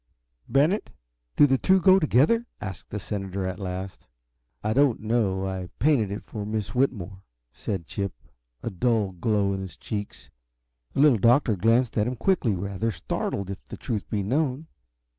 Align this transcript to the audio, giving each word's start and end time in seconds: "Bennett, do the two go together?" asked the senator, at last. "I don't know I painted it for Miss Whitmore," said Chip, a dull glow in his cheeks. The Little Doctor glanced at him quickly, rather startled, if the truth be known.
"Bennett, 0.49 0.89
do 1.35 1.45
the 1.45 1.59
two 1.59 1.79
go 1.79 1.99
together?" 1.99 2.47
asked 2.59 2.89
the 2.89 2.99
senator, 2.99 3.45
at 3.45 3.59
last. 3.59 4.07
"I 4.63 4.73
don't 4.73 4.99
know 5.01 5.45
I 5.45 5.69
painted 5.77 6.09
it 6.09 6.23
for 6.25 6.43
Miss 6.43 6.73
Whitmore," 6.73 7.21
said 7.53 7.85
Chip, 7.85 8.11
a 8.63 8.71
dull 8.71 9.11
glow 9.11 9.53
in 9.53 9.61
his 9.61 9.77
cheeks. 9.77 10.31
The 10.93 11.01
Little 11.01 11.19
Doctor 11.19 11.55
glanced 11.55 11.99
at 11.99 12.07
him 12.07 12.15
quickly, 12.15 12.55
rather 12.55 12.89
startled, 12.91 13.51
if 13.51 13.63
the 13.65 13.77
truth 13.77 14.09
be 14.09 14.23
known. 14.23 14.65